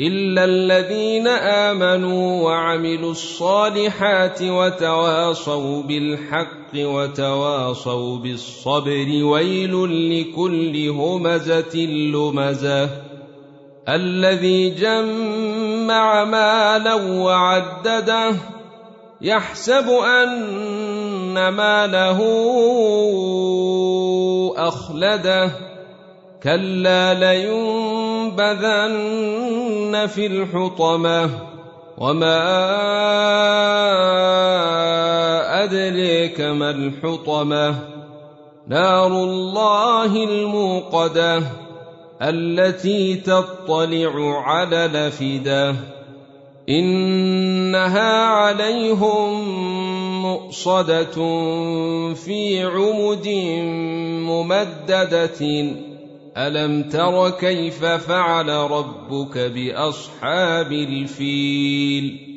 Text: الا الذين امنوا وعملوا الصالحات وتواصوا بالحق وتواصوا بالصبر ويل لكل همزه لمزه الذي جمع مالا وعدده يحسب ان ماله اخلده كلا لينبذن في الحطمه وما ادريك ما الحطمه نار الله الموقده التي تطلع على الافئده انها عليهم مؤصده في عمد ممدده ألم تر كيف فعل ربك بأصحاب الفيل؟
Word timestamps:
الا 0.00 0.44
الذين 0.44 1.26
امنوا 1.28 2.42
وعملوا 2.42 3.10
الصالحات 3.10 4.42
وتواصوا 4.42 5.82
بالحق 5.82 6.72
وتواصوا 6.74 8.18
بالصبر 8.18 9.24
ويل 9.24 9.74
لكل 10.10 10.88
همزه 10.88 11.76
لمزه 11.86 12.90
الذي 13.88 14.70
جمع 14.70 16.24
مالا 16.24 16.94
وعدده 16.94 18.34
يحسب 19.20 19.88
ان 19.88 21.48
ماله 21.48 22.18
اخلده 24.56 25.50
كلا 26.42 27.14
لينبذن 27.14 28.42
في 30.06 30.26
الحطمه 30.26 31.30
وما 31.98 32.42
ادريك 35.64 36.40
ما 36.40 36.70
الحطمه 36.70 37.74
نار 38.68 39.06
الله 39.06 40.24
الموقده 40.24 41.42
التي 42.22 43.14
تطلع 43.14 44.42
على 44.42 44.86
الافئده 44.86 45.74
انها 46.68 48.22
عليهم 48.24 49.42
مؤصده 50.22 51.14
في 52.14 52.62
عمد 52.64 53.28
ممدده 54.28 55.91
ألم 56.36 56.82
تر 56.82 57.30
كيف 57.30 57.84
فعل 57.84 58.48
ربك 58.48 59.38
بأصحاب 59.38 60.72
الفيل؟ 60.72 62.32